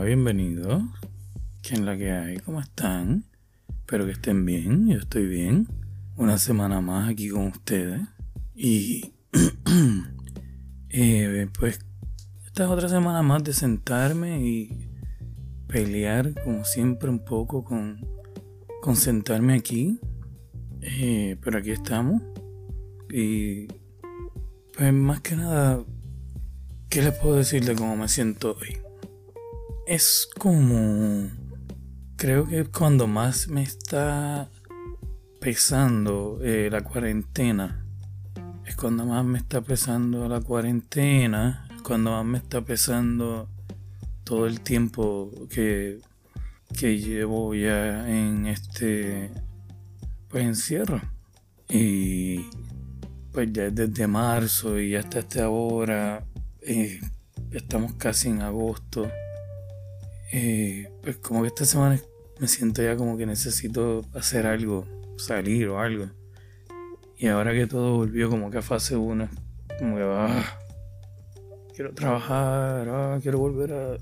[0.00, 0.82] Hola, bienvenidos.
[1.60, 2.38] ¿Quién la que hay?
[2.38, 3.26] ¿Cómo están?
[3.68, 4.88] Espero que estén bien.
[4.88, 5.68] Yo estoy bien.
[6.16, 8.00] Una semana más aquí con ustedes.
[8.54, 9.12] Y
[10.88, 11.80] eh, pues
[12.46, 14.88] esta es otra semana más de sentarme y
[15.66, 18.00] pelear como siempre un poco con,
[18.80, 20.00] con sentarme aquí.
[20.80, 22.22] Eh, pero aquí estamos.
[23.12, 23.66] Y
[24.78, 25.84] pues más que nada,
[26.88, 28.79] ¿qué les puedo decir de cómo me siento hoy?
[29.90, 31.28] Es como...
[32.14, 34.48] Creo que cuando más me está
[35.40, 37.84] pesando eh, la cuarentena,
[38.64, 43.48] es cuando más me está pesando la cuarentena, cuando más me está pesando
[44.22, 45.98] todo el tiempo que,
[46.78, 49.32] que llevo ya en este
[50.28, 51.00] pues encierro.
[51.68, 52.48] Y
[53.32, 56.24] pues ya desde marzo y hasta esta hora,
[56.60, 57.00] eh,
[57.50, 59.10] estamos casi en agosto.
[60.32, 62.00] Eh, pues como que esta semana
[62.38, 64.86] me siento ya como que necesito hacer algo,
[65.16, 66.06] salir o algo.
[67.18, 69.28] Y ahora que todo volvió como que a fase 1,
[69.78, 70.58] como que ah,
[71.74, 73.96] quiero trabajar, ah, quiero volver a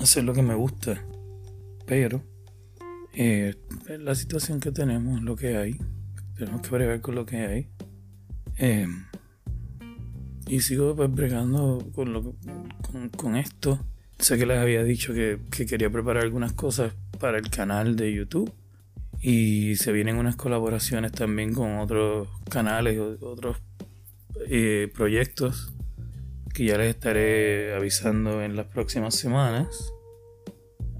[0.00, 1.04] hacer lo que me gusta.
[1.86, 2.22] Pero
[3.12, 3.54] eh,
[3.98, 5.76] la situación que tenemos, lo que hay,
[6.36, 7.68] tenemos que bregar con lo que hay.
[8.58, 8.86] Eh,
[10.46, 12.34] y sigo pues bregando con, lo,
[13.16, 13.80] con esto
[14.24, 18.50] Sé que les había dicho que, quería preparar algunas cosas para el canal de YouTube.
[19.20, 23.58] Y se vienen unas colaboraciones también con otros canales, otros
[24.48, 25.74] eh, proyectos
[26.54, 29.92] que ya les estaré avisando en las próximas semanas.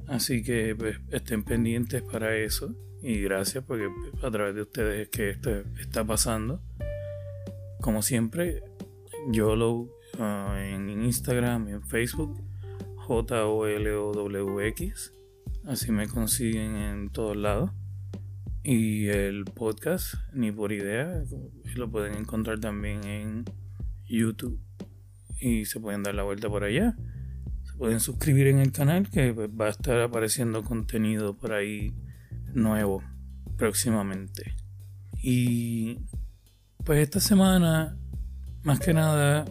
[0.06, 2.74] Así que pues, estén pendientes para eso.
[3.00, 3.88] Y gracias porque
[4.22, 6.60] a través de ustedes es que esto está pasando.
[7.80, 8.62] Como siempre,
[9.30, 12.38] yo lo ah, en Instagram y en Facebook
[13.06, 15.12] J-O-L-O-W-X.
[15.66, 17.70] Así me consiguen en todos lados.
[18.62, 21.22] Y el podcast, ni por idea,
[21.74, 23.44] lo pueden encontrar también en
[24.06, 24.58] YouTube.
[25.38, 26.96] Y se pueden dar la vuelta por allá.
[27.64, 31.94] Se pueden suscribir en el canal que va a estar apareciendo contenido por ahí
[32.54, 33.02] nuevo
[33.58, 34.56] próximamente.
[35.22, 35.98] Y
[36.84, 37.98] pues esta semana,
[38.62, 39.44] más que nada,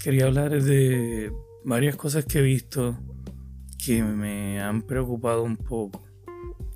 [0.00, 1.32] quería hablar de
[1.64, 2.96] varias cosas que he visto
[3.84, 6.02] que me han preocupado un poco.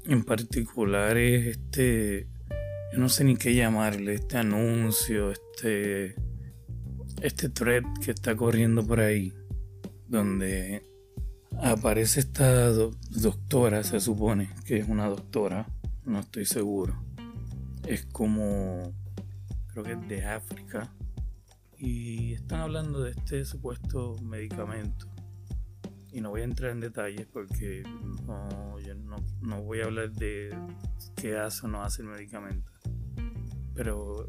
[0.07, 2.29] En particular es este,
[2.93, 6.15] yo no sé ni qué llamarle, este anuncio, este,
[7.23, 9.35] este thread que está corriendo por ahí,
[10.09, 10.83] donde
[11.63, 15.67] aparece esta doctora, se supone que es una doctora,
[16.05, 17.03] no estoy seguro.
[17.87, 18.95] Es como,
[19.69, 20.93] creo que es de África,
[21.79, 25.07] y están hablando de este supuesto medicamento.
[26.11, 27.83] Y no voy a entrar en detalles porque
[28.27, 30.51] no, yo no, voy a hablar de
[31.17, 32.73] qué hace o no hace el medicamento.
[33.75, 34.29] Pero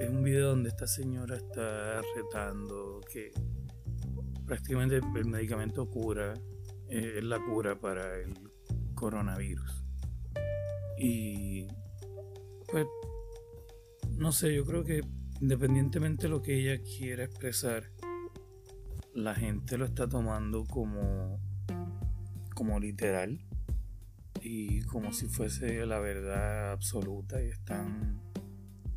[0.00, 3.32] es un video donde esta señora está retando que
[4.46, 6.32] prácticamente el medicamento cura,
[6.88, 8.32] eh, es la cura para el
[8.94, 9.84] coronavirus.
[10.98, 11.66] Y
[12.70, 12.86] pues,
[14.12, 15.02] no sé, yo creo que
[15.40, 17.90] independientemente de lo que ella quiera expresar,
[19.14, 21.40] la gente lo está tomando como,
[22.54, 23.40] como literal
[24.42, 28.20] y como si fuese la verdad absoluta y están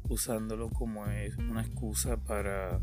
[0.10, 2.82] usándolo como es una excusa para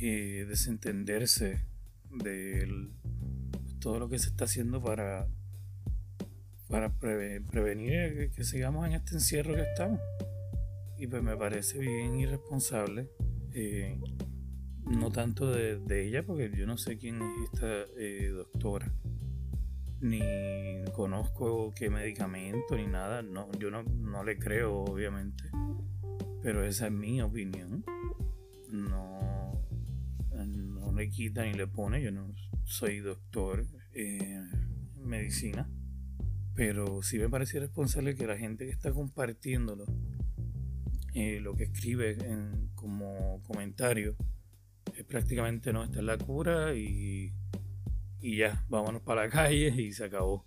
[0.00, 1.64] eh, desentenderse
[2.10, 2.90] de
[3.78, 5.28] todo lo que se está haciendo para,
[6.68, 10.00] para prevenir que sigamos en este encierro que estamos.
[11.04, 13.10] Y pues me parece bien irresponsable.
[13.52, 14.00] Eh,
[14.86, 18.90] no tanto de, ella, porque yo no sé quién es esta eh, doctora.
[20.00, 20.22] Ni
[20.94, 23.20] conozco qué medicamento ni nada.
[23.20, 25.44] No, yo no, no le creo, obviamente.
[26.42, 27.84] Pero esa es mi opinión.
[28.70, 29.60] No,
[30.32, 32.00] no le quita ni le pone.
[32.00, 32.34] Yo no
[32.64, 34.48] soy doctor en
[35.04, 35.68] medicina.
[36.54, 39.84] Pero sí me parece irresponsable que la gente que está compartiéndolo
[41.14, 42.18] eh, lo que escribe
[42.74, 44.16] como comentario
[44.96, 47.32] es prácticamente no, esta es la cura y,
[48.20, 50.44] y ya, vámonos para la calle y se acabó.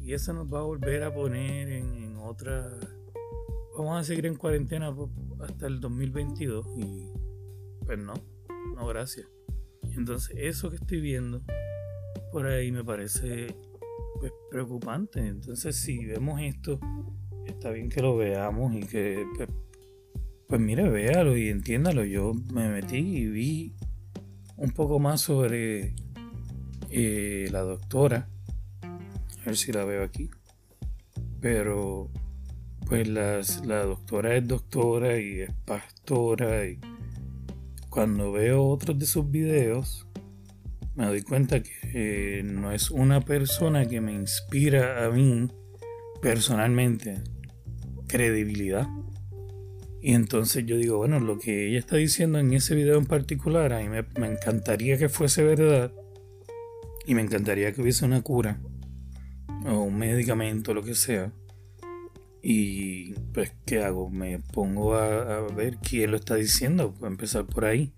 [0.00, 2.70] Y eso nos va a volver a poner en, otra...
[3.76, 4.94] Vamos a seguir en cuarentena
[5.40, 7.10] hasta el 2022 y
[7.84, 8.14] pues no,
[8.74, 9.26] no gracias.
[9.94, 11.42] Entonces eso que estoy viendo
[12.32, 13.54] por ahí me parece
[14.18, 15.26] pues, preocupante.
[15.26, 16.80] Entonces si vemos esto,
[17.44, 19.48] está bien que lo veamos y que pues,
[20.48, 22.04] pues mire, véalo y entiéndalo.
[22.04, 23.74] Yo me metí y vi
[24.56, 25.94] un poco más sobre
[26.90, 28.28] eh, la doctora
[28.82, 30.28] a ver si la veo aquí.
[31.40, 32.10] Pero
[32.86, 36.78] pues la doctora es doctora y es pastora y
[37.90, 40.06] cuando veo otros de sus videos
[40.96, 45.48] me doy cuenta que no es una persona que me inspira a mí
[46.22, 47.22] personalmente
[48.06, 48.88] credibilidad.
[50.06, 53.72] Y entonces yo digo, bueno, lo que ella está diciendo en ese video en particular,
[53.72, 55.90] a mí me, encantaría que fuese verdad.
[57.04, 58.60] Y me encantaría que hubiese una cura
[59.64, 61.32] o un medicamento, lo que sea.
[62.40, 64.08] Y pues, ¿qué hago?
[64.08, 67.92] Me pongo a, ver quién lo está diciendo, a empezar por ahí.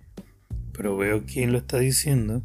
[0.73, 2.43] Pero veo quién lo está diciendo.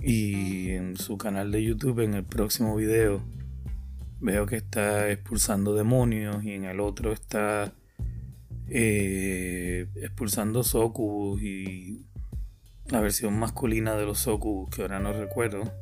[0.00, 3.22] Y en su canal de YouTube, en el próximo video,
[4.18, 6.42] veo que está expulsando demonios.
[6.42, 7.72] Y en el otro está
[8.70, 12.06] eh, expulsando Sokubus y
[12.86, 15.72] la versión masculina de los Sokubus, que ahora no recuerdo.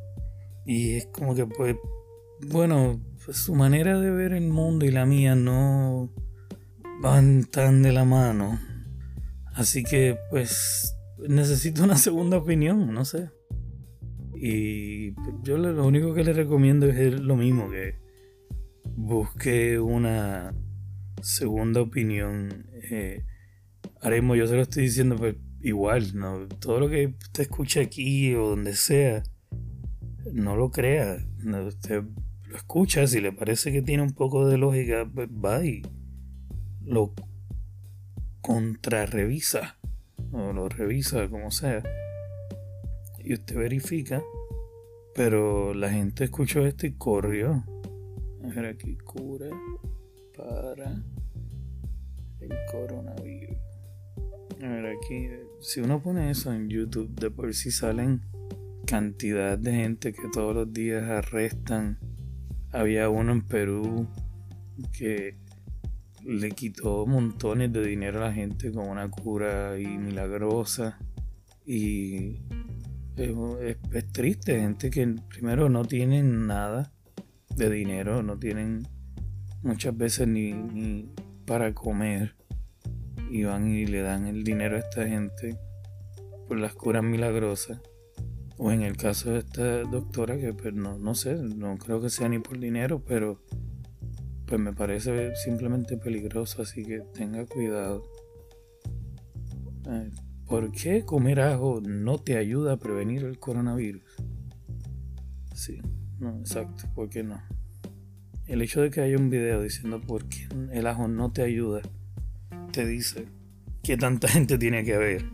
[0.67, 1.77] Y es como que, pues,
[2.51, 3.01] bueno,
[3.33, 6.11] su manera de ver el mundo y la mía no
[7.01, 8.59] van tan de la mano.
[9.55, 10.97] Así que pues
[11.29, 13.31] necesito una segunda opinión, no sé.
[14.35, 17.97] Y yo lo único que le recomiendo es lo mismo, que
[18.97, 20.55] busque una
[21.23, 22.68] segunda opinión.
[22.91, 23.25] Eh,
[24.03, 26.47] yo se lo estoy diciendo pues, igual, ¿no?
[26.47, 29.23] todo lo que usted escucha aquí o donde sea,
[30.33, 31.19] no lo crea.
[31.67, 32.05] Usted
[32.47, 35.83] lo escucha, si le parece que tiene un poco de lógica, pues va y
[36.85, 37.13] lo
[38.41, 39.79] contrarrevisa
[40.33, 41.83] o lo revisa como sea
[43.23, 44.23] y usted verifica
[45.15, 47.65] pero la gente escuchó esto y corrió
[48.45, 49.49] a ver aquí cura
[50.37, 51.03] para
[52.71, 53.57] coronavirus
[54.63, 55.29] a ver aquí
[55.61, 58.23] si uno pone eso en YouTube de por sí salen
[58.87, 61.99] cantidad de gente que todos los días arrestan
[62.73, 64.09] había uno en Perú
[64.93, 65.37] que
[66.25, 70.99] le quitó montones de dinero a la gente con una cura y milagrosa.
[71.65, 72.41] Y
[73.17, 76.93] es, triste, gente que primero no tienen nada
[77.57, 78.87] de dinero, no tienen
[79.63, 81.09] muchas veces ni
[81.47, 82.38] para comer.
[83.31, 85.59] Y van y le dan el dinero a esta gente
[86.47, 87.81] por las curas milagrosas.
[88.57, 92.11] O en el caso de esta doctora, que pues no, no sé, no creo que
[92.11, 93.41] sea ni por dinero, pero
[94.47, 98.03] pues me parece simplemente peligroso, así que tenga cuidado.
[100.47, 104.03] ¿Por qué comer ajo no te ayuda a prevenir el coronavirus?
[105.55, 105.81] Sí,
[106.19, 107.41] no, exacto, ¿por qué no?
[108.47, 111.83] El hecho de que haya un video diciendo por qué el ajo no te ayuda,
[112.87, 113.27] dice
[113.83, 115.25] que tanta gente tiene que ver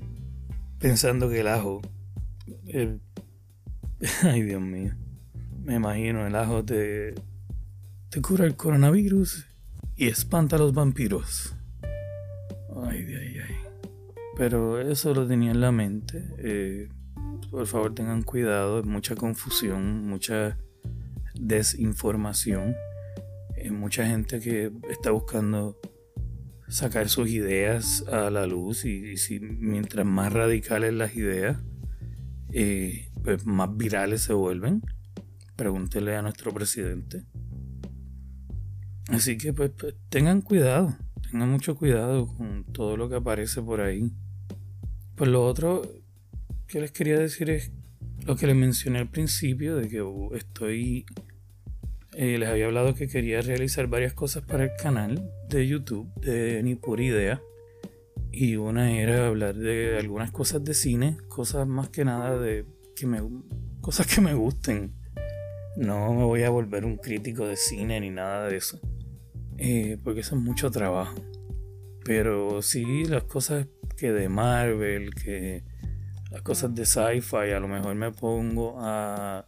[0.79, 1.83] pensando que el ajo
[4.23, 4.93] Ay, Dios mío.
[5.63, 7.15] Me imagino el ajo te,
[8.11, 9.47] te cura el coronavirus
[9.97, 11.55] y espanta a los vampiros.
[12.85, 13.57] Ay, ay, ay.
[14.37, 16.23] Pero eso lo tenía en la mente.
[16.39, 16.89] Eh,
[17.51, 18.83] por favor, tengan cuidado.
[18.83, 20.59] Mucha confusión, mucha
[21.35, 22.75] desinformación.
[23.71, 25.79] Mucha gente que está buscando
[26.75, 31.57] sacar sus ideas a la luz y, si mientras más radicales las ideas,
[32.51, 34.83] eh, pues, más virales se vuelven.
[35.55, 37.27] Pregúntele a nuestro presidente.
[39.07, 40.99] Así que pues, pues, tengan cuidado,
[41.31, 44.13] tengan mucho cuidado con todo lo que aparece por ahí.
[45.15, 45.83] Pues lo otro
[46.67, 47.71] que les quería decir es
[48.27, 50.03] lo que les mencioné al principio, de que
[50.35, 51.07] estoy...
[52.17, 56.63] Eh, les había hablado que quería realizar varias cosas para el canal de YouTube de
[56.63, 57.43] Ni Por Idea.
[58.31, 63.07] Y una era hablar de algunas cosas de cine, cosas más que nada de que
[63.07, 63.21] me,
[63.81, 64.95] cosas que me gusten.
[65.77, 68.79] No me voy a volver un crítico de cine ni nada de eso.
[69.59, 71.17] Eh, porque eso es mucho trabajo.
[72.05, 73.67] Pero sí, las cosas
[73.97, 75.65] que de Marvel, que
[76.31, 79.45] las cosas de sci-fi, a lo mejor me pongo a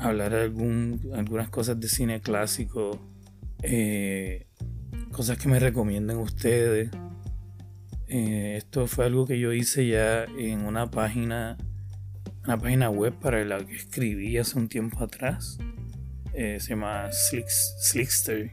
[0.00, 2.98] hablar algún, algunas cosas de cine clásico,
[3.62, 4.46] eh,
[5.12, 6.90] cosas que me recomienden ustedes.
[8.08, 11.56] Eh, esto fue algo que yo hice ya en una página
[12.44, 15.58] una página web para la que escribí hace un tiempo atrás.
[16.32, 18.52] Eh, se llama Slickster.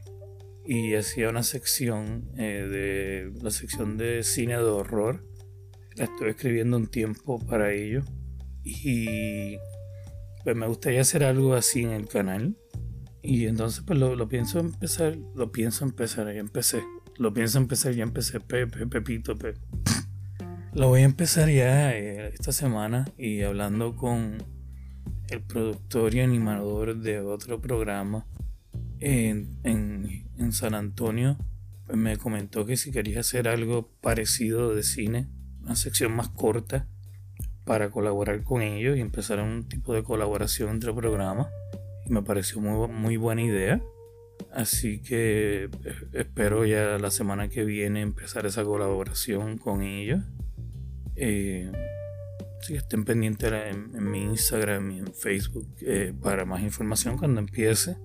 [0.66, 5.25] Y hacía una sección de la sección de cine de horror.
[5.96, 8.04] La estoy escribiendo un tiempo para ello.
[8.66, 9.58] Y
[10.48, 12.56] pues me gustaría hacer algo así en el canal.
[13.22, 15.18] Y entonces pues lo, pienso empezar.
[15.36, 16.34] Lo pienso empezar.
[16.34, 16.82] Ya empecé.
[17.18, 17.94] Lo pienso empezar.
[17.94, 18.39] Ya empecé.
[18.39, 19.60] Pepe, Pepito, Pepe.
[20.74, 24.38] Lo voy a empezar ya eh, esta semana y hablando con
[25.27, 28.25] el productor y animador de otro programa
[29.01, 31.38] en, en, San Antonio
[31.94, 35.27] me comentó que si quería hacer algo parecido de cine,
[35.60, 36.88] una sección más corta
[37.68, 41.50] para colaborar con ellos y empezar un tipo de colaboración entre programas.
[42.06, 43.82] Y me pareció muy, muy buena idea.
[44.52, 45.70] Así que eh,
[46.14, 50.24] espero ya la semana que viene empezar esa colaboración con ellos.
[51.16, 51.70] Eh,
[52.60, 57.42] así que estén pendientes en, mi Instagram y en Facebook eh, para más información cuando
[57.42, 57.98] empiece.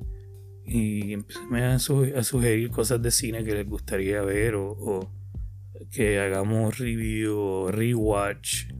[0.65, 5.11] Y empecé a, sugerir cosas de cine que les gustaría ver o,
[5.91, 8.73] que hagamos review o rewatch.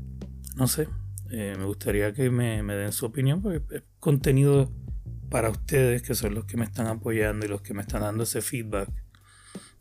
[0.63, 0.87] No sé,
[1.29, 4.71] me gustaría que me, den su opinión porque es contenido
[5.29, 8.23] para ustedes que son los que me están apoyando y los que me están dando
[8.23, 8.89] ese feedback.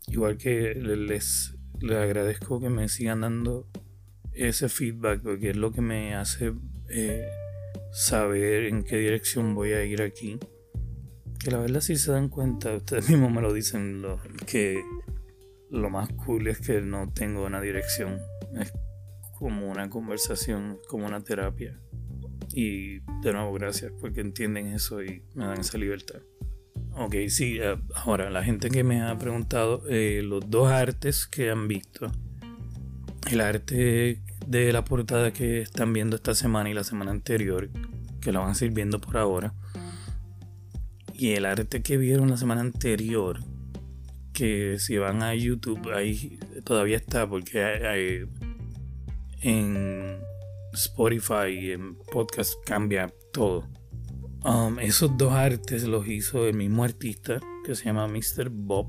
[0.08, 3.68] Igual que les, les agradezco que me sigan dando
[4.32, 6.52] ese feedback porque es lo que me hace
[6.88, 7.28] eh,
[7.92, 10.40] saber en qué dirección voy a ir aquí.
[11.38, 14.82] Que la verdad si se dan cuenta, ustedes mismos me lo dicen, lo, que
[15.70, 18.18] lo más cool es que no tengo una dirección.
[19.42, 21.76] Como una conversación, como una terapia.
[22.54, 26.20] Y de nuevo, gracias porque entienden eso y me dan esa libertad.
[26.94, 31.50] Ok, sí, eh, ahora la gente que me ha preguntado eh, los dos artes que
[31.50, 32.06] han visto.
[33.32, 37.68] El arte de la portada que están viendo esta semana y la semana anterior,
[38.20, 39.54] que la van a seguir viendo por ahora.
[41.14, 43.40] Y el arte que vieron la semana anterior,
[44.32, 48.28] que si van a YouTube, ahí todavía está, porque hay
[49.42, 50.20] en
[50.72, 53.68] Spotify en podcast cambia todo.
[54.44, 58.48] Um, esos dos artes los hizo el mismo artista que se llama Mr.
[58.50, 58.88] Bob.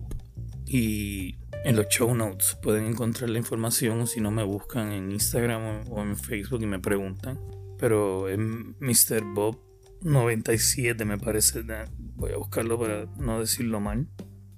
[0.65, 5.83] Y en los show notes pueden encontrar la información si no me buscan en Instagram
[5.89, 7.39] o en Facebook y me preguntan.
[7.77, 9.24] Pero es Mr.
[9.33, 9.60] Bob
[10.01, 11.63] 97 me parece.
[12.15, 14.07] Voy a buscarlo para no decirlo mal.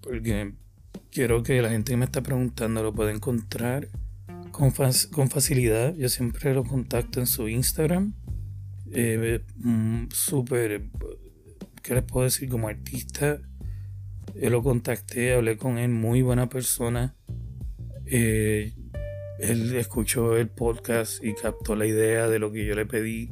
[0.02, 0.54] Porque
[1.12, 3.90] quiero que la gente que me está preguntando lo pueda encontrar
[4.56, 4.72] con,
[5.12, 5.94] con facilidad.
[5.96, 8.14] Yo siempre lo contacto en su Instagram.
[8.92, 10.90] Eh, mm, súper,
[11.84, 12.48] ¿qué les puedo decir?
[12.48, 13.42] Como artista,
[14.34, 17.16] yo lo contacté, hablé con él, muy buena persona.
[18.06, 18.74] Eh,
[19.40, 23.32] él escuchó el podcast y captó la idea de lo que yo le pedí.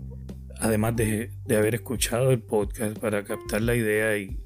[0.60, 4.40] Además de, de haber escuchado el podcast para captar la idea y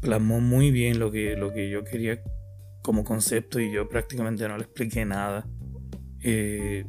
[0.00, 2.22] plasmó muy bien lo que, lo que yo quería
[2.82, 5.46] como concepto y yo prácticamente no le expliqué nada.
[6.22, 6.86] Eh,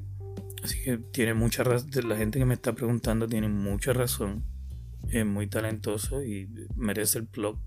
[0.64, 1.90] así que tiene mucha razón.
[2.08, 4.44] La gente que me está preguntando tiene mucha razón.
[5.10, 7.60] Es muy talentoso y merece el blog.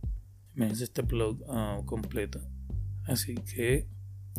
[0.55, 2.41] Merece este blog ah, completo.
[3.07, 3.89] Así que,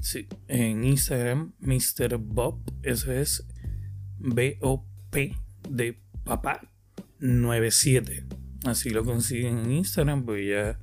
[0.02, 2.18] sí, en Instagram, Mr.
[2.18, 3.48] Bob, eso es
[4.18, 5.36] B-O-P
[5.70, 6.72] de papá
[7.20, 8.26] 97.
[8.66, 10.80] Así lo consiguen en Instagram, pues ya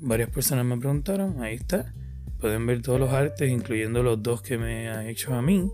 [0.00, 1.42] varias personas me preguntaron.
[1.42, 1.94] Ahí está.
[2.40, 5.70] Pueden ver todos los artes, incluyendo los dos que me ha hecho a mí.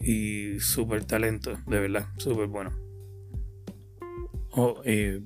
[0.00, 2.72] Y súper talento, de verdad, súper bueno.
[4.52, 5.20] Oh, eh,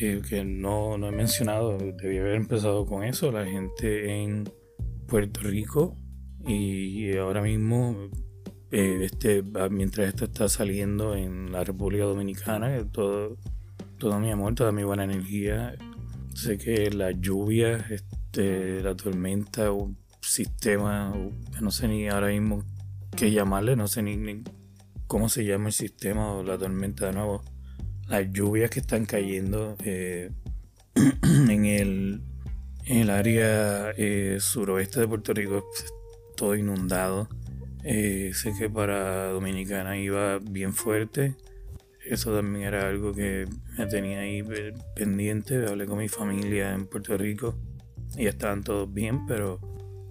[0.00, 4.48] eh, que no, no he mencionado, debí haber empezado con eso, la gente en
[5.06, 5.96] Puerto Rico
[6.46, 8.08] y ahora mismo,
[8.70, 13.36] eh, este, mientras esto está saliendo en la República Dominicana, todo,
[13.98, 15.74] todo mi amor, toda mi buena energía,
[16.34, 17.84] sé que la lluvia,
[18.30, 21.12] este, la tormenta, un sistema,
[21.60, 22.64] no sé ni ahora mismo
[23.16, 24.44] qué llamarle, no sé ni,
[25.08, 27.42] cómo se llama el sistema o la tormenta de nuevo.
[28.06, 30.30] Las lluvias que están cayendo eh,
[30.94, 32.22] en, el,
[32.84, 35.68] en el área eh, suroeste de Puerto Rico,
[36.36, 37.28] todo inundado.
[37.82, 41.34] Eh, sé que para Dominicana iba bien fuerte.
[42.06, 43.46] Eso también era algo que
[43.76, 44.44] me tenía ahí
[44.94, 45.66] pendiente.
[45.66, 47.56] Hablé con mi familia en Puerto Rico
[48.16, 49.60] y estaban todos bien, pero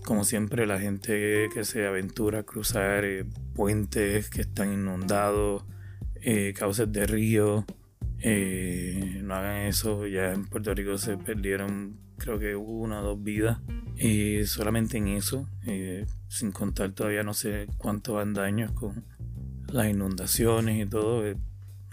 [0.04, 5.66] como siempre, la gente que se aventura a cruzar eh, puentes que están inundados,
[6.16, 7.66] eh, cauces de río,
[8.20, 10.08] eh, no hagan eso.
[10.08, 13.60] Ya en Puerto Rico se perdieron, creo que una o dos vidas.
[13.98, 15.48] Y solamente en eso,
[16.30, 19.04] sin contar todavía no sé cuántos van daños con
[19.72, 21.24] las inundaciones y todo.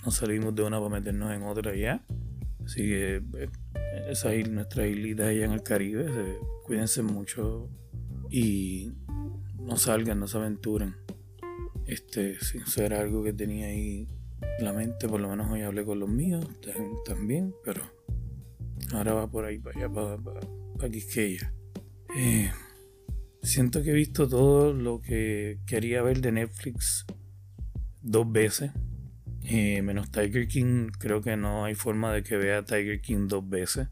[0.04, 2.00] no salimos de una para meternos en otra ya.
[2.64, 3.22] Así que
[4.08, 6.06] esa es nuestra islita allá en el Caribe.
[6.64, 7.68] cuídense mucho
[8.30, 8.92] y
[9.58, 10.96] no salgan, no se aventuren.
[11.86, 14.08] Este, si eso era algo que tenía ahí
[14.58, 16.46] en la mente, por lo menos hoy hablé con los míos
[17.04, 17.82] también, pero
[18.92, 21.52] ahora va por ahí, para allá, para, para, Quisqueya.
[22.16, 22.50] Eh,
[23.42, 27.06] siento que he visto todo lo que quería ver de Netflix
[28.02, 28.72] dos veces.
[29.42, 33.48] Eh, menos Tiger King, creo que no hay forma de que vea Tiger King dos
[33.48, 33.88] veces.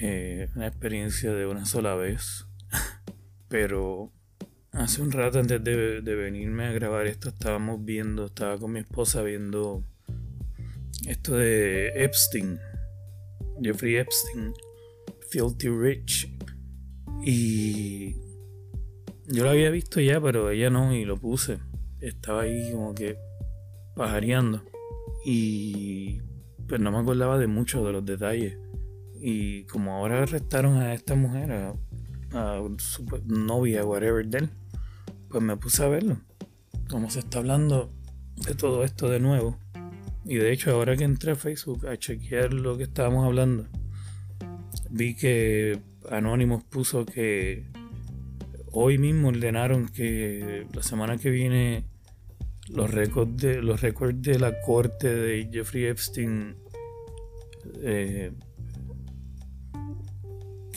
[0.00, 2.46] Eh, una experiencia de una sola vez.
[3.48, 4.12] Pero
[4.72, 8.80] hace un rato antes de, de, venirme a grabar esto estábamos viendo, estaba con mi
[8.80, 9.82] esposa viendo
[11.06, 12.58] esto de Epstein,
[13.62, 14.52] Jeffrey Epstein,
[15.30, 16.32] Filthy Rich.
[17.24, 18.14] Y
[19.26, 21.58] yo lo había visto ya, pero ella no, y lo puse.
[22.00, 23.16] Estaba ahí como que
[23.94, 24.64] pajareando.
[25.24, 26.20] Y
[26.68, 28.58] pues no me acordaba de muchos de los detalles.
[29.20, 31.74] Y como ahora arrestaron a esta mujer, a,
[32.78, 34.48] su novia, whatever de
[35.28, 36.18] pues me puse a verlo.
[36.88, 37.92] Como se está hablando
[38.46, 39.58] de todo esto de nuevo.
[40.24, 43.66] Y de hecho, ahora que entré a Facebook a chequear lo que estábamos hablando,
[44.90, 47.66] vi que Anonymous puso que
[48.72, 51.84] hoy mismo ordenaron que la semana que viene
[52.68, 56.56] los récords de, los récords de la corte de Jeffrey Epstein
[57.82, 58.32] eh,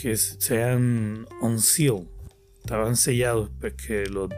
[0.01, 2.07] que sean on seal,
[2.59, 4.31] estaban sellados, pues que los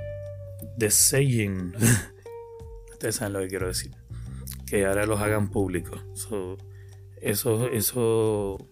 [0.78, 1.74] desellen.
[2.92, 3.92] Ustedes saben lo que quiero decir.
[4.66, 6.02] Que ahora los hagan públicos.
[7.22, 8.70] eso, eso,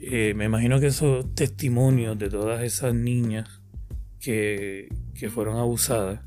[0.00, 3.62] eh, me imagino que esos testimonios de todas esas niñas
[4.20, 6.20] que, que fueron abusadas,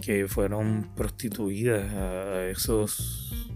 [0.00, 3.50] que fueron prostituidas a esos,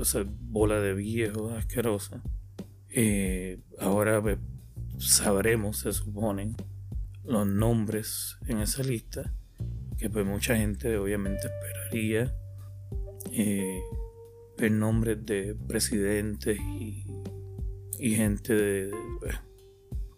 [0.00, 2.22] esa bola de viejos asquerosa,
[2.90, 4.38] eh, ahora pues,
[4.98, 6.54] sabremos, se supone,
[7.24, 9.32] los nombres en esa lista,
[9.98, 12.34] que pues mucha gente obviamente esperaría
[13.32, 13.80] eh,
[14.58, 17.04] ver nombres de presidentes y,
[17.98, 18.90] gente de,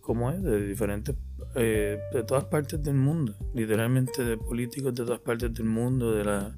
[0.01, 0.43] ¿cómo es?
[0.43, 1.17] De diferentes,
[1.55, 6.25] eh, de todas partes del mundo, literalmente de políticos de todas partes del mundo, de
[6.25, 6.57] la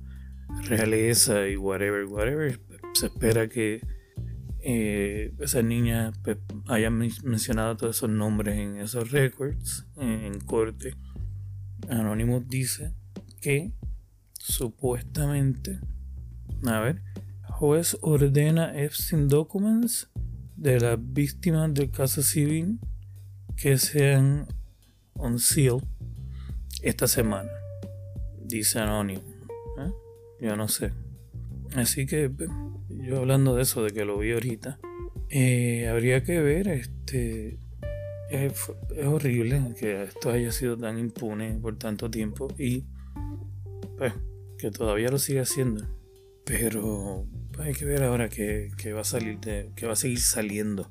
[0.64, 2.60] realeza y whatever, whatever.
[2.94, 3.80] Se espera que
[4.62, 10.94] eh, esas niñas pues, hayan mencionado todos esos nombres en esos records en, corte.
[11.88, 12.94] Anonymous dice
[13.40, 13.72] que
[14.34, 15.80] supuestamente,
[16.66, 17.02] a ver,
[17.48, 20.10] juez ordena Epstein Documents
[20.56, 22.78] de las víctimas del caso civil
[23.56, 24.46] que sean
[25.14, 25.80] on seal
[26.82, 27.50] esta semana,
[28.42, 29.24] dice Anonymous.
[29.78, 29.92] ¿eh?
[30.40, 30.92] Yo no sé.
[31.74, 32.30] Así que
[32.88, 34.78] yo hablando de eso, de que lo vi ahorita,
[35.28, 37.58] eh, habría que ver, este,
[38.30, 38.52] es,
[39.04, 42.84] horrible que esto haya sido tan impune por tanto tiempo y
[43.96, 44.14] pues
[44.58, 45.86] que todavía lo sigue haciendo.
[46.44, 50.20] Pero pues, hay que ver ahora que, va a salir de, que va a seguir
[50.20, 50.90] saliendo.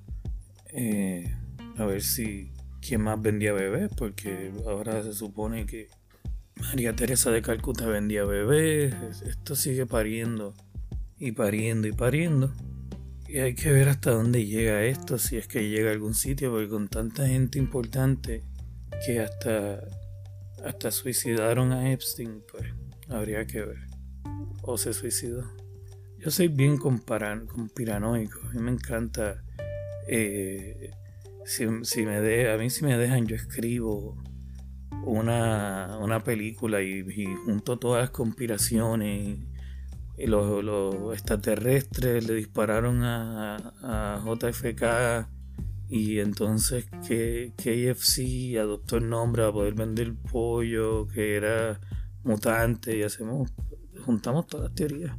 [0.71, 1.35] Eh,
[1.77, 5.89] a ver si quién más vendía bebés, porque ahora se supone que
[6.55, 8.93] María Teresa de Calcuta vendía bebés.
[9.21, 10.53] Esto sigue pariendo
[11.19, 12.53] y pariendo y pariendo.
[13.27, 16.51] Y hay que ver hasta dónde llega esto, si es que llega a algún sitio,
[16.51, 18.43] porque con tanta gente importante
[19.05, 19.81] que hasta,
[20.65, 22.65] hasta suicidaron a Epstein, pues
[23.07, 23.87] habría que ver.
[24.63, 25.43] O se suicidó.
[26.17, 26.77] Yo soy bien
[27.75, 29.43] piranoico, a mí me encanta.
[30.07, 30.91] Eh,
[31.45, 34.17] si, me de, a mí si me dejan, yo escribo
[35.05, 39.39] una, una película y, y junto todas las conspiraciones
[40.19, 45.27] y los, extraterrestres le dispararon a, JFK
[45.87, 51.79] y entonces que KFC adoptó el nombre para poder vender pollo que era
[52.23, 53.49] mutante y hacemos
[54.05, 55.15] juntamos todas las teorías.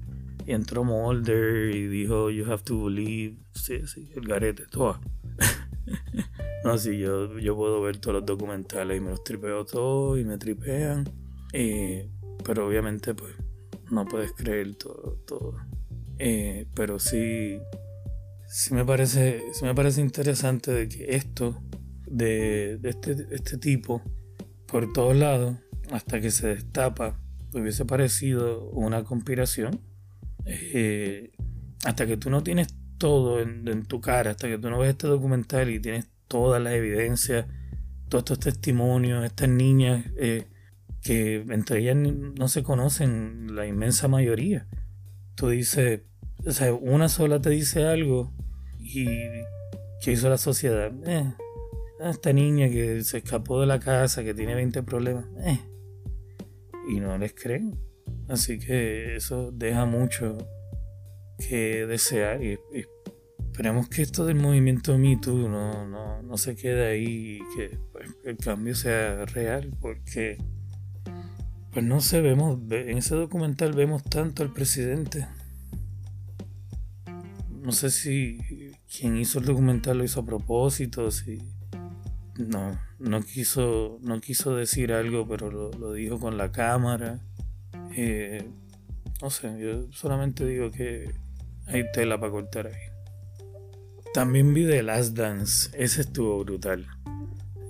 [0.47, 3.37] Y entró Mulder y dijo you have to believe.
[3.55, 5.01] Sí, sí, el garete todo.
[6.63, 10.25] No sí yo, yo puedo ver todos los documentales y me los tripeo todos y
[10.25, 11.09] me tripean.
[11.55, 12.11] Eh,
[12.45, 13.35] pero obviamente pues
[13.91, 15.19] no puedes creer todo.
[15.27, 15.55] todo.
[16.19, 17.59] Eh, pero sí,
[18.47, 21.63] sí me parece, sí me parece interesante de que esto,
[22.07, 24.03] de, este, este tipo,
[24.67, 25.57] por todos lados,
[25.91, 27.21] hasta que se destapa,
[27.53, 29.81] hubiese parecido una conspiración.
[30.47, 31.33] Eh,
[31.85, 35.07] hasta que tú no tienes todo en, tu cara, hasta que tú no ves este
[35.07, 37.47] documental y tienes todas las evidencias,
[38.09, 40.49] todos estos testimonios, estas niñas eh,
[41.03, 44.67] que entre ellas no se conocen la inmensa mayoría.
[45.35, 46.03] Tú dices,
[46.45, 48.33] o sea, una sola te dice algo
[48.79, 49.07] y
[50.01, 50.93] ¿qué hizo la sociedad?
[51.07, 51.33] Eh,
[52.01, 55.61] esta niña que se escapó de la casa, que tiene 20 problemas, eh,
[56.89, 57.79] y no les creen.
[58.29, 60.39] Así que eso deja mucho
[61.39, 62.59] que desear y,
[63.51, 68.09] esperemos que esto del movimiento Me no, no, no se quede ahí y que pues,
[68.25, 70.39] el cambio sea real porque
[71.73, 75.27] pues no sé, vemos, en ese documental vemos tanto al presidente.
[77.63, 81.39] No sé si quien hizo el documental lo hizo a propósito, sí.
[82.39, 87.21] No, no quiso, no quiso decir algo, pero lo, dijo con la cámara.
[87.97, 88.49] Eh,
[89.23, 91.13] no sé, yo solamente digo que
[91.67, 92.91] hay tela para cortar ahí.
[94.13, 96.87] También vi The Last Dance, ese estuvo brutal.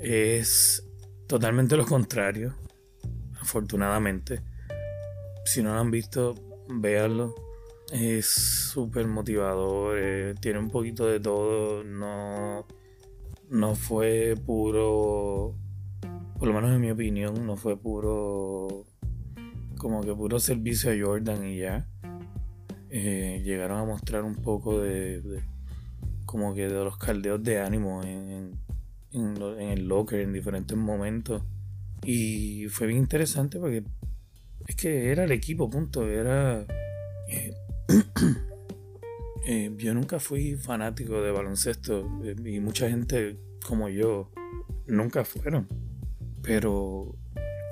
[0.00, 0.84] Es
[1.26, 2.54] totalmente lo contrario,
[3.40, 4.42] afortunadamente.
[5.44, 6.34] Si no lo han visto,
[6.68, 7.34] véanlo.
[7.92, 12.64] Es súper motivador, eh, tiene un poquito de todo, no,
[13.48, 15.56] no fue puro,
[16.38, 18.84] por lo menos en mi opinión, no fue puro,
[19.76, 21.88] como que puro servicio a Jordan y ya.
[22.90, 25.42] Eh, llegaron a mostrar un poco de,
[26.26, 28.52] como que de los caldeos de ánimo en,
[29.10, 31.42] en, el locker en diferentes momentos.
[32.04, 33.84] Y fue bien interesante porque
[34.66, 36.08] es que era el equipo, punto.
[36.08, 36.66] Era.
[37.28, 37.54] Eh,
[39.46, 44.30] eh, yo nunca fui fanático de baloncesto eh, y mucha gente como yo
[44.86, 45.68] nunca fueron.
[46.42, 47.16] Pero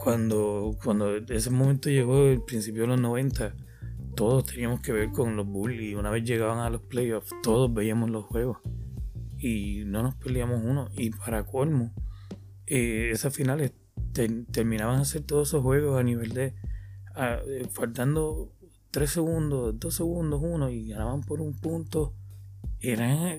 [0.02, 3.54] cuando, cuando ese momento llegó, el principio de los 90,
[4.14, 7.72] todos teníamos que ver con los Bulls y una vez llegaban a los playoffs, todos
[7.72, 8.58] veíamos los juegos
[9.38, 10.90] y no nos peleamos uno.
[10.96, 11.94] Y para colmo,
[12.66, 13.72] esas finales
[14.50, 16.54] terminaban a hacer todos esos juegos a nivel de
[17.16, 18.52] eh, faltando
[18.90, 22.14] 3 segundos, 2 segundos, 1 y ganaban por un punto,
[22.80, 23.38] era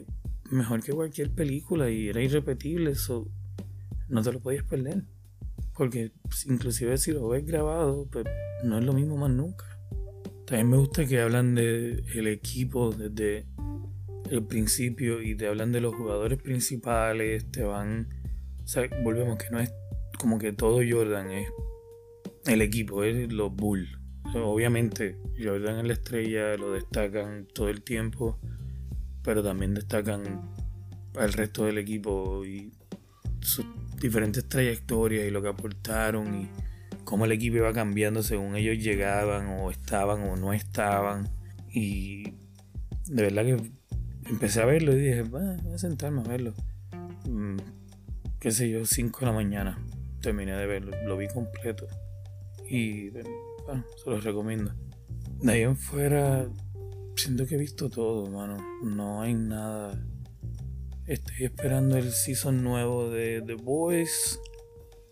[0.51, 3.27] mejor que cualquier película y era irrepetible, eso
[4.07, 5.05] no te lo podías perder.
[5.75, 6.11] Porque
[6.45, 8.25] inclusive si lo ves grabado, pues
[8.63, 9.65] no es lo mismo más nunca.
[10.45, 13.45] También me gusta que hablan de el equipo desde
[14.29, 18.09] el principio y te hablan de los jugadores principales, te van...
[19.03, 19.71] Volvemos que no es
[20.19, 21.49] como que todo Jordan es
[22.45, 23.89] el equipo, es los Bulls.
[24.35, 28.37] Obviamente, Jordan es la estrella, lo destacan todo el tiempo,
[29.23, 30.51] pero también destacan
[31.15, 32.71] al resto del equipo y
[33.39, 33.65] sus
[33.99, 36.49] diferentes trayectorias y lo que aportaron y
[37.05, 41.29] cómo el equipo iba cambiando según ellos llegaban o estaban o no estaban.
[41.71, 42.23] Y
[43.07, 43.71] de verdad que
[44.29, 46.53] empecé a verlo y dije, voy a sentarme a verlo.
[47.27, 47.57] Mm,
[48.39, 49.79] qué sé yo, 5 de la mañana.
[50.21, 51.87] Terminé de verlo, lo vi completo.
[52.69, 54.73] Y bueno, se los recomiendo.
[55.41, 56.49] De ahí en fuera,
[57.15, 58.57] siento que he visto todo, mano.
[58.83, 59.97] No hay nada.
[61.05, 64.39] Estoy esperando el season nuevo de The Boys.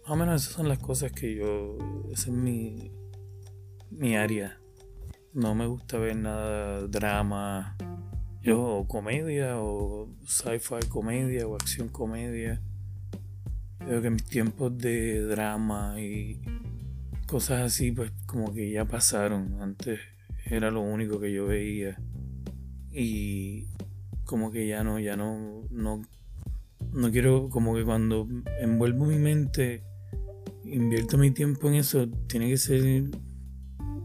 [0.04, 1.78] Más o menos esas son las cosas que yo.
[2.12, 2.92] Esa es mi.
[3.90, 4.60] mi área.
[5.34, 7.78] No me gusta ver nada drama.
[8.42, 12.62] Yo, o comedia, o sci-fi comedia, o acción comedia.
[13.88, 16.42] Creo que mis tiempos de drama y
[17.26, 19.62] cosas así, pues como que ya pasaron.
[19.62, 20.02] Antes
[20.46, 21.98] era lo único que yo veía.
[22.92, 23.68] Y
[24.26, 26.02] como que ya no, ya no, no,
[26.92, 28.28] no quiero, como que cuando
[28.60, 29.84] envuelvo mi mente,
[30.66, 33.06] invierto mi tiempo en eso, tiene que ser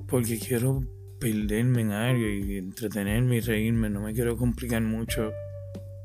[0.07, 0.81] porque quiero
[1.18, 3.90] perderme en algo y entretenerme y reírme.
[3.90, 5.33] No me quiero complicar mucho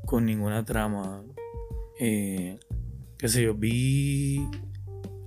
[0.04, 1.22] con ninguna trama.
[2.00, 2.58] Eh,
[3.18, 4.48] qué sé yo, vi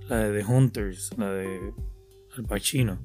[0.08, 1.74] la de The Hunters, la de
[2.36, 2.98] Al Pacino,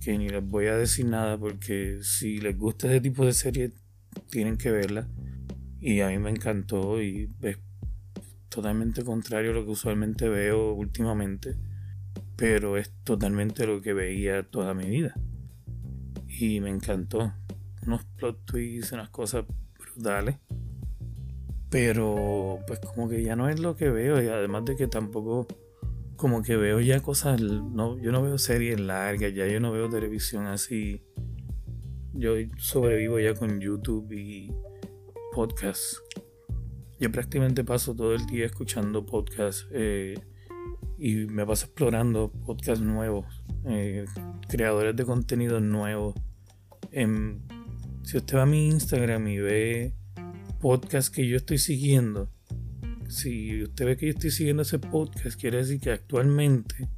[0.00, 3.72] que ni les voy a decir nada porque si les gusta ese tipo de serie
[4.30, 5.08] tienen que verla.
[5.80, 7.58] Y a mí me encantó y es
[8.48, 11.56] totalmente contrario a lo que usualmente veo últimamente,
[12.36, 15.14] pero es totalmente lo que veía toda mi vida.
[16.28, 17.32] Y me encantó.
[17.84, 19.44] Unos plot twists, unas cosas
[19.78, 20.36] brutales.
[21.70, 25.46] Pero pues como que ya no es lo que veo y además de que tampoco
[26.16, 29.88] como que veo ya cosas, no, yo no veo series largas, ya yo no veo
[29.88, 31.02] televisión así.
[32.12, 34.52] Yo sobrevivo ya con YouTube y
[35.32, 36.02] podcasts.
[36.98, 40.18] Yo prácticamente paso todo el día escuchando podcasts eh,
[40.98, 43.24] y me paso explorando podcasts nuevos,
[43.64, 44.04] eh,
[44.46, 46.14] creadores de contenido nuevos.
[46.92, 49.94] si usted va a mi Instagram y ve
[50.60, 52.30] podcasts que yo estoy siguiendo,
[53.08, 56.88] si usted ve que yo estoy siguiendo ese podcast, quiere decir que actualmente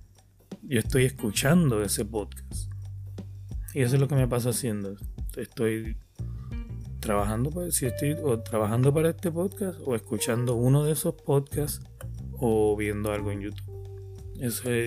[0.62, 2.70] yo estoy escuchando ese podcast.
[3.74, 4.96] Y eso es lo que me pasa haciendo.
[5.36, 5.96] Estoy
[7.00, 11.84] trabajando para, si estoy o trabajando para este podcast o escuchando uno de esos podcasts
[12.32, 13.72] o viendo algo en YouTube.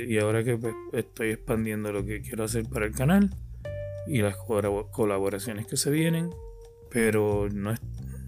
[0.10, 3.30] Y ahora que pues, estoy expandiendo lo que quiero hacer para el canal
[4.08, 6.30] y las colaboraciones que se vienen,
[6.92, 7.74] pero no,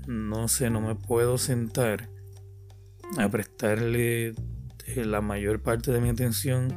[0.07, 2.09] no sé, no me puedo sentar
[3.17, 6.73] a prestarle eh, la mayor parte de mi atención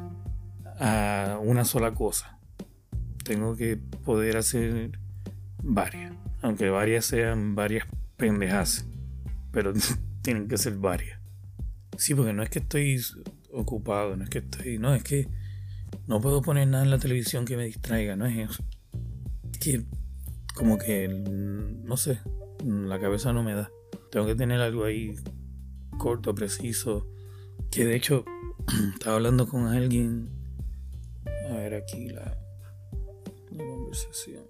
[0.78, 2.38] a una sola cosa.
[3.24, 4.98] Tengo que poder hacer
[5.62, 6.12] varias,
[6.42, 8.86] aunque varias sean varias pendejas.
[9.52, 9.72] pero
[10.22, 11.20] tienen que ser varias.
[11.96, 13.00] Sí, porque no es que estoy
[13.52, 15.28] ocupado, no es que estoy, no, es que
[16.06, 18.64] no puedo poner nada en la televisión que me distraiga, no es eso.
[19.52, 19.84] Es que
[20.54, 22.20] como que, no sé,
[22.64, 23.70] la cabeza no me da.
[24.10, 25.14] Tengo que tener algo ahí
[25.98, 27.06] corto, preciso.
[27.70, 28.24] Que de hecho,
[28.94, 30.28] estaba hablando con alguien.
[31.48, 32.36] A ver aquí la,
[33.56, 34.44] conversación.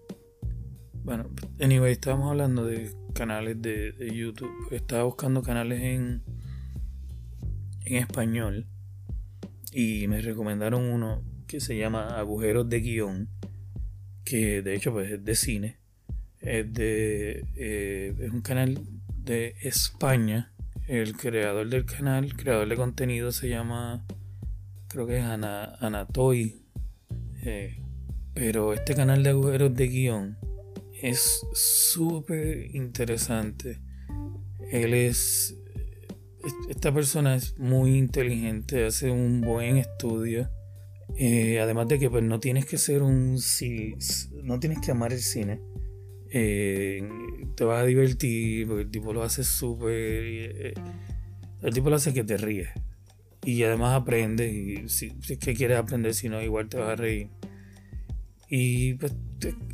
[1.03, 4.51] Bueno, anyway, estábamos hablando de canales de, de YouTube.
[4.71, 6.23] Estaba buscando canales en,
[7.85, 8.67] en español.
[9.73, 13.29] Y me recomendaron uno que se llama Agujeros de Guión.
[14.25, 15.80] Que de hecho pues es de cine.
[16.41, 17.45] Es de.
[17.57, 18.81] Eh, es un canal
[19.17, 20.53] de España.
[20.89, 24.07] El creador del canal, creador de contenido se llama.
[24.89, 26.63] Creo que es Ana, Anatoy.
[27.43, 27.83] Eh,
[28.35, 30.39] pero este canal de agujeros de guion
[31.03, 33.81] es súper interesante.
[34.71, 35.57] Él es.
[36.71, 40.49] Esta persona es muy inteligente, hace un buen estudio.
[41.19, 43.39] Eh, además de que pues, no tienes que ser un.
[44.43, 45.61] No tienes que amar el cine
[46.31, 49.93] te vas a divertir porque el tipo lo hace súper.
[49.93, 50.75] Eh,
[51.63, 52.69] el tipo lo hace que te ríes.
[53.45, 54.53] Y además aprendes.
[54.53, 57.29] Y si, es que quieres aprender, si no, igual te vas a reír.
[58.49, 59.15] Y pues,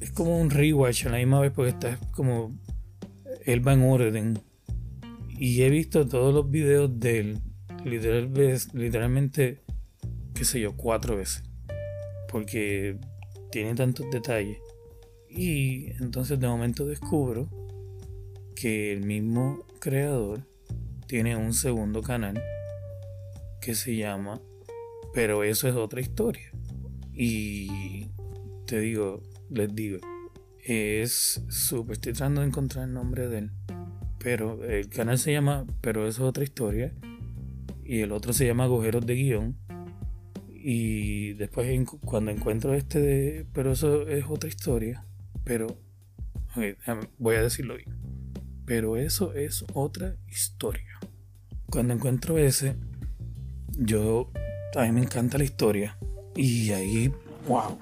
[0.00, 2.58] es como un rewatch a la misma vez porque estás como.
[3.44, 4.38] Él va en orden.
[5.38, 7.38] Y he visto todos los videos de él.
[7.84, 8.32] Literal,
[8.72, 9.62] literalmente,
[10.34, 11.42] qué sé yo, cuatro veces.
[12.28, 12.98] Porque
[13.52, 14.58] tiene tantos detalles.
[15.36, 17.46] Y entonces de momento descubro
[18.54, 20.40] que el mismo creador
[21.06, 22.42] tiene un segundo canal
[23.60, 24.40] que se llama
[25.12, 26.50] Pero eso es otra historia.
[27.12, 28.08] Y
[28.66, 29.98] te digo, les digo,
[30.64, 33.50] es súper, estoy tratando de encontrar el nombre de él.
[34.18, 36.94] Pero el canal se llama Pero eso es otra historia.
[37.84, 39.58] Y el otro se llama Agujeros de Guión.
[40.50, 41.68] Y después
[42.06, 45.04] cuando encuentro este de Pero eso es otra historia
[45.46, 45.68] pero,
[47.18, 47.94] voy a decirlo bien.
[48.66, 50.98] Pero eso es otra historia.
[51.70, 52.74] Cuando encuentro ese,
[53.78, 54.32] yo,
[54.74, 55.96] a mí me encanta la historia.
[56.34, 57.12] Y ahí,
[57.46, 57.78] wow.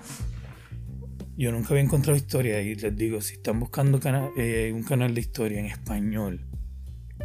[1.38, 3.98] Yo nunca había encontrado historia y les digo, si están buscando
[4.36, 6.46] eh, un canal de historia en español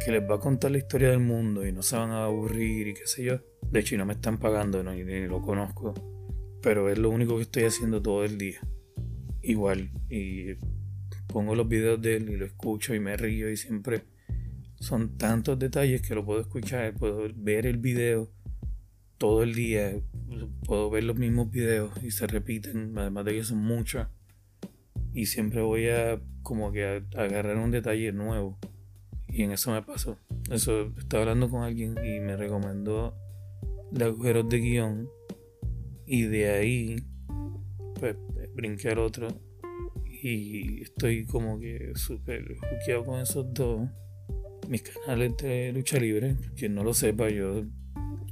[0.02, 2.88] que les va a contar la historia del mundo y no se van a aburrir
[2.88, 3.40] y qué sé yo.
[3.70, 5.92] De hecho, no me están pagando, ni lo conozco.
[6.62, 8.60] Pero es lo único que estoy haciendo todo el día
[9.42, 9.90] igual.
[10.08, 10.54] Y
[11.26, 14.02] pongo los videos de él y lo escucho y me río y siempre
[14.80, 18.30] son tantos detalles que lo puedo escuchar, puedo ver el video
[19.18, 20.00] todo el día,
[20.64, 24.06] puedo ver los mismos videos y se repiten, además de que son muchos.
[25.12, 28.58] Y siempre voy a como que agarrar un detalle nuevo.
[29.28, 30.16] Y en eso me pasó.
[30.50, 33.14] Eso estaba hablando con alguien y me recomendó
[33.90, 35.08] de agujeros de guion.
[36.06, 37.04] Y de ahí,
[37.98, 38.16] pues
[38.60, 39.28] brinqué otro
[40.04, 43.88] y estoy como que súper juqueado con esos dos.
[44.68, 47.64] Mis canales de lucha libre, quien no lo sepa, yo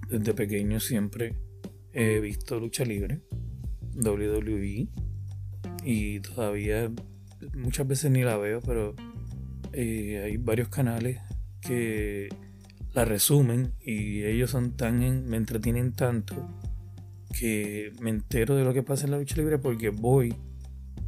[0.08, 1.34] desde pequeño siempre
[1.92, 3.22] he visto lucha libre,
[3.96, 4.88] WWE,
[5.82, 6.92] y todavía
[7.54, 8.94] muchas veces ni la veo, pero
[9.72, 11.18] eh, hay varios canales
[11.60, 12.28] que
[12.92, 16.36] la resumen y ellos son tan me entretienen tanto
[17.38, 20.35] que me entero de lo que pasa en la lucha libre porque voy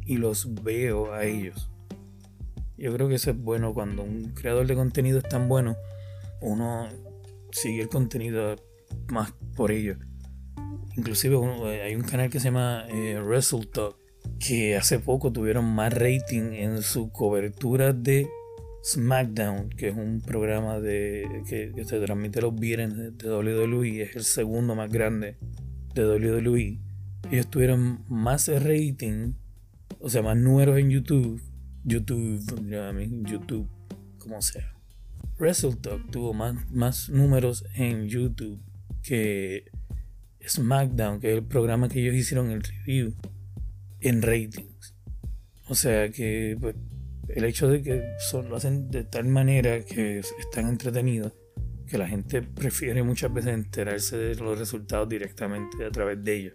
[0.05, 1.69] y los veo a ellos.
[2.77, 5.75] Yo creo que eso es bueno cuando un creador de contenido es tan bueno,
[6.41, 6.87] uno
[7.51, 8.55] sigue el contenido
[9.09, 9.97] más por ello.
[10.95, 13.97] Inclusive eh, hay un canal que se llama eh, Wrestle Talk
[14.39, 18.27] que hace poco tuvieron más rating en su cobertura de
[18.83, 24.23] SmackDown, que es un programa de, que, se transmite los viernes de WWE, es el
[24.23, 25.37] segundo más grande
[25.93, 26.79] de WWE,
[27.31, 29.33] ellos tuvieron más rating,
[29.99, 31.41] o sea, más números en YouTube,
[31.83, 32.41] YouTube,
[33.25, 33.67] YouTube,
[34.17, 34.75] como sea.
[35.39, 38.61] WrestleTalk tuvo más, más números en YouTube
[39.01, 39.65] que
[40.47, 43.13] SmackDown, que es el programa que ellos hicieron el review,
[43.99, 44.95] en ratings.
[45.67, 46.75] O sea que pues,
[47.29, 51.33] el hecho de que lo hacen de tal manera que están entretenidos
[51.91, 56.53] que la gente prefiere muchas veces enterarse de los resultados directamente a través de ellos.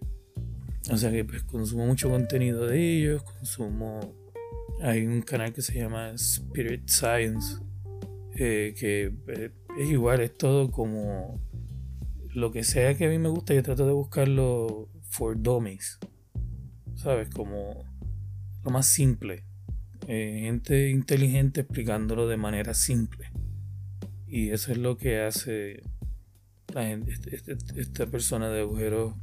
[0.91, 4.15] O sea que pues consumo mucho contenido de ellos, consumo...
[4.83, 7.59] Hay un canal que se llama Spirit Science,
[8.35, 11.41] eh, que eh, es igual, es todo como
[12.35, 15.99] lo que sea que a mí me gusta, yo trato de buscarlo for dummies,
[16.95, 17.29] ¿sabes?
[17.31, 17.85] Como
[18.65, 19.45] lo más simple.
[20.09, 23.31] Eh, gente inteligente explicándolo de manera simple.
[24.27, 25.83] Y eso es lo que hace
[26.75, 29.15] este, este, esta persona de agujeros,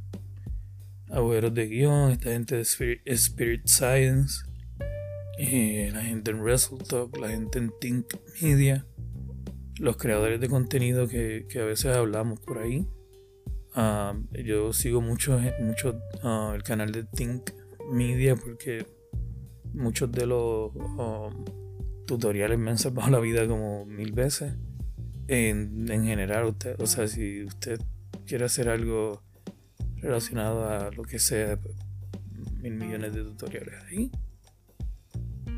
[1.10, 4.44] agujeros de guion, esta gente de Spirit, Science,
[5.38, 8.06] eh, la gente en WrestleTalk, la gente en Think
[8.42, 8.86] Media,
[9.78, 12.88] los creadores de contenido que, a veces hablamos por ahí.
[13.74, 15.38] Ah, yo sigo mucho,
[16.22, 17.50] ah, el canal de Think
[17.92, 18.86] Media porque
[19.74, 21.44] muchos de los um,
[22.06, 24.54] tutoriales me han salvado la vida como mil veces.
[25.28, 27.80] En, general, usted, o sea, si usted
[28.26, 29.22] quiere hacer algo
[29.96, 31.58] relacionado a lo que sea,
[32.60, 34.10] mil millones de tutoriales ahí.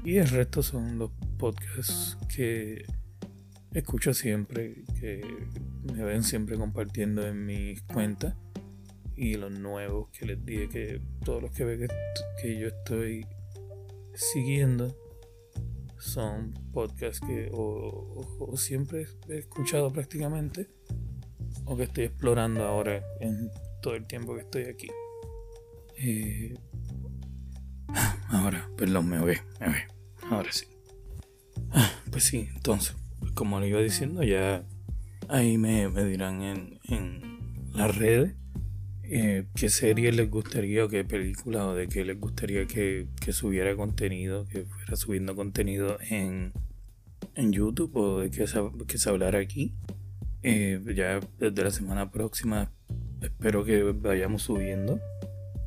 [0.05, 2.85] Y el resto son los podcasts que
[3.73, 5.21] escucho siempre, que
[5.93, 8.35] me ven siempre compartiendo en mis cuentas.
[9.17, 11.89] Y los nuevos que les dije que todos los que ve que,
[12.41, 13.27] que yo estoy
[14.15, 14.97] siguiendo
[16.07, 20.69] son podcasts que o, siempre he escuchado prácticamente
[21.65, 23.51] o que estoy explorando ahora en
[23.83, 24.89] todo el tiempo que estoy aquí.
[25.99, 26.55] Eh,
[28.29, 29.83] ahora, perdón, me ve, me ve.
[30.31, 30.67] Ahora sí.
[31.71, 32.97] Ah, pues sí, entonces,
[33.35, 34.65] como le iba diciendo, ya
[35.29, 38.35] ahí me, dirán en, en las redes
[39.09, 43.75] eh, qué serie les gustaría o qué película o de qué les gustaría que, subiera
[43.77, 46.53] contenido, que fuera subiendo contenido en,
[47.35, 49.75] en YouTube o de qué se, que se hablara aquí.
[50.43, 52.71] Eh, ya desde la semana próxima
[53.21, 55.01] espero que vayamos subiendo.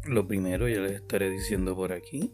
[0.05, 2.33] Lo primero ya les estaré diciendo por aquí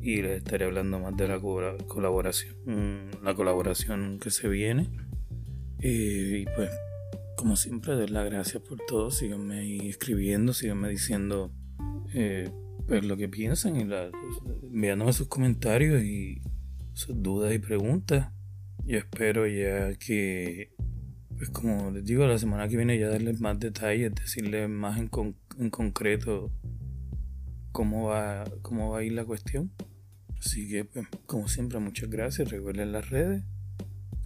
[0.00, 4.90] y les estaré hablando más de la colaboración, la colaboración que se viene.
[5.80, 6.70] Eh, y pues
[7.40, 9.10] como siempre, doy las gracias por todo.
[9.10, 11.50] Síganme ahí escribiendo, síganme diciendo
[12.12, 12.50] eh,
[12.86, 14.10] pues, lo que piensan y la,
[14.62, 16.42] enviándome sus comentarios y
[16.92, 18.30] sus dudas y preguntas.
[18.84, 20.74] Yo espero ya que,
[21.38, 25.08] pues como les digo, la semana que viene ya darles más detalles, decirles más en,
[25.58, 26.52] en concreto
[27.72, 29.72] cómo va, cómo va a ir la cuestión.
[30.38, 32.50] Así que, pues, como siempre, muchas gracias.
[32.50, 33.44] Recuerden las redes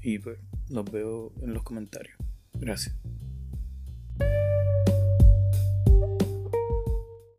[0.03, 2.24] y pues los veo en los comentarios.
[2.55, 2.95] Gracias.